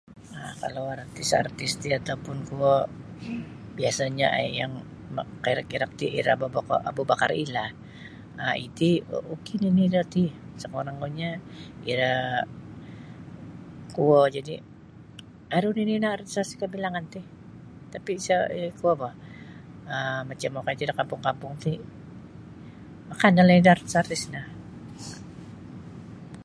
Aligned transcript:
um 0.37 0.53
Kalau 0.61 0.83
artis-artis 0.99 1.71
ti 1.81 1.89
atau 1.99 2.15
pun 2.25 2.37
kuo 2.49 2.75
biasanyo 3.77 4.27
um 4.33 4.37
yang 4.61 4.73
makairak-irak 5.17 5.91
ti 5.99 6.05
ira 6.19 6.31
Abu 6.35 6.47
Bakar 6.57 6.79
Abu 6.91 7.03
Bakar 7.11 7.29
Ellah 7.43 7.69
iti 8.65 8.89
ok 9.35 9.45
nini 9.63 9.81
iro 9.89 10.01
ti 10.13 10.23
sakurang-kurangnyo 10.61 11.31
iro 11.91 12.13
kuo 13.95 14.19
jadi 14.35 14.55
aru 15.55 15.69
nini 15.77 15.93
ino 15.99 16.07
artis-artis 16.15 16.53
yang 16.55 16.61
kabilangan 16.63 17.05
ti 17.13 17.21
tatapi 17.91 18.11
isa 18.21 18.35
kuo 18.79 18.91
boh 19.01 19.13
um 19.93 20.29
tapi 20.29 20.29
macam 20.29 20.51
okoi 20.59 20.87
da 20.89 20.93
kampung-kampung 20.99 21.53
ti 21.63 21.71
kanal 23.21 23.45
nini 23.49 23.65
da 23.65 23.71
artis-artis 23.77 24.21
no. 24.33 24.41